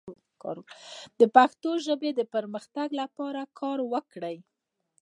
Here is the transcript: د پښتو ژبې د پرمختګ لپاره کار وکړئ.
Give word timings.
د 1.19 1.21
پښتو 1.35 1.69
ژبې 1.85 2.09
د 2.15 2.21
پرمختګ 2.33 2.89
لپاره 3.01 3.41
کار 3.59 3.79
وکړئ. 3.93 4.37